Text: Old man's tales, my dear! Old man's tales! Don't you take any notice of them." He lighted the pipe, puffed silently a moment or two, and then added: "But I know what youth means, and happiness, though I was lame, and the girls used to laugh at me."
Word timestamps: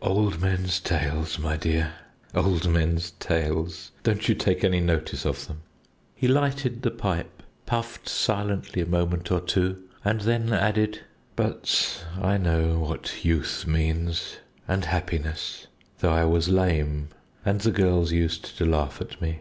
Old 0.00 0.40
man's 0.40 0.78
tales, 0.78 1.40
my 1.40 1.56
dear! 1.56 1.92
Old 2.36 2.70
man's 2.70 3.10
tales! 3.18 3.90
Don't 4.04 4.28
you 4.28 4.34
take 4.36 4.62
any 4.62 4.78
notice 4.78 5.24
of 5.26 5.48
them." 5.48 5.62
He 6.14 6.28
lighted 6.28 6.82
the 6.82 6.92
pipe, 6.92 7.42
puffed 7.66 8.08
silently 8.08 8.80
a 8.82 8.86
moment 8.86 9.32
or 9.32 9.40
two, 9.40 9.82
and 10.04 10.20
then 10.20 10.52
added: 10.52 11.00
"But 11.34 12.06
I 12.16 12.36
know 12.38 12.78
what 12.78 13.24
youth 13.24 13.66
means, 13.66 14.36
and 14.68 14.84
happiness, 14.84 15.66
though 15.98 16.12
I 16.12 16.26
was 16.26 16.48
lame, 16.48 17.08
and 17.44 17.60
the 17.60 17.72
girls 17.72 18.12
used 18.12 18.56
to 18.58 18.64
laugh 18.64 19.00
at 19.00 19.20
me." 19.20 19.40